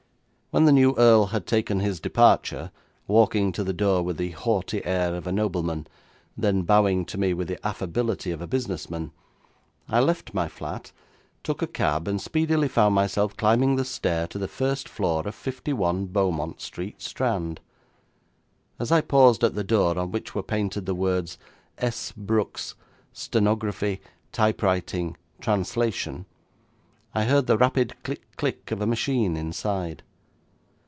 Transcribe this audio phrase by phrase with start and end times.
[0.53, 2.71] When the new earl had taken his departure,
[3.07, 5.87] walking to the door with the haughty air of a nobleman,
[6.35, 9.13] then bowing to me with the affability of a business man,
[9.87, 10.91] I left my flat,
[11.41, 15.35] took a cab, and speedily found myself climbing the stair to the first floor of
[15.35, 17.61] 51 Beaumont Street, Strand.
[18.77, 21.37] As I paused at the door on which were painted the words,
[21.77, 22.11] 'S.
[22.11, 22.75] Brooks,
[23.13, 24.01] Stenography,
[24.33, 26.25] Typewriting, Translation',
[27.15, 30.03] I heard the rapid click click of a machine inside.